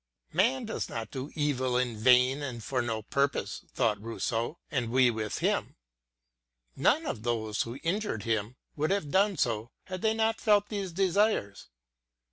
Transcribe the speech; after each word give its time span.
Man 0.33 0.65
does 0.65 0.89
not 0.89 1.11
do 1.11 1.29
evil 1.35 1.77
in 1.77 1.95
vain 1.95 2.41
and 2.41 2.63
for 2.63 2.81
no 2.81 3.03
purpose, 3.03 3.61
thought 3.71 4.01
Rousseau, 4.01 4.57
and 4.71 4.89
we 4.89 5.11
with 5.11 5.37
him; 5.37 5.75
none 6.75 7.05
of 7.05 7.21
those 7.21 7.61
who 7.61 7.77
injured 7.83 8.23
him 8.23 8.55
would 8.75 8.89
have 8.89 9.11
done 9.11 9.37
so, 9.37 9.69
had 9.83 10.01
they 10.01 10.15
not 10.15 10.41
felt 10.41 10.69
these 10.69 10.91
desires. 10.91 11.69